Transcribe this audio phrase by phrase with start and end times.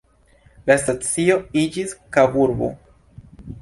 [0.71, 2.75] La stacio iĝis Kaburbo.